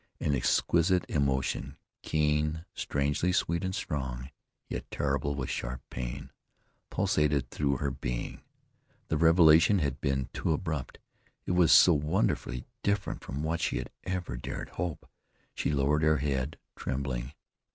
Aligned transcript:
An 0.19 0.33
exquisite 0.33 1.05
emotion, 1.07 1.77
keen, 2.01 2.65
strangely 2.73 3.31
sweet 3.31 3.63
and 3.63 3.75
strong, 3.75 4.31
yet 4.67 4.89
terrible 4.89 5.35
with 5.35 5.51
sharp 5.51 5.83
pain, 5.91 6.31
pulsated 6.89 7.51
through 7.51 7.77
her 7.77 7.91
being. 7.91 8.41
The 9.09 9.17
revelation 9.17 9.77
had 9.77 10.01
been 10.01 10.29
too 10.33 10.53
abrupt. 10.53 10.97
It 11.45 11.51
was 11.51 11.71
so 11.71 11.93
wonderfully 11.93 12.65
different 12.81 13.23
from 13.23 13.43
what 13.43 13.61
she 13.61 13.77
had 13.77 13.91
ever 14.03 14.37
dared 14.37 14.69
hope. 14.69 15.07
She 15.53 15.69
lowered 15.71 16.01
her 16.01 16.17
head, 16.17 16.57
trembling. 16.75 17.33